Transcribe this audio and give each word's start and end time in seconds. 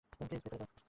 Please 0.09 0.29
ভিতরে 0.33 0.55
যাও। 0.59 0.71